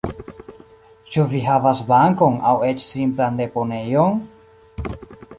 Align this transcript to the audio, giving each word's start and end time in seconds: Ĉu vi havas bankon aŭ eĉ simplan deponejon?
Ĉu 1.15 1.25
vi 1.33 1.41
havas 1.47 1.81
bankon 1.91 2.39
aŭ 2.51 2.53
eĉ 2.69 2.81
simplan 2.85 3.37
deponejon? 3.41 4.17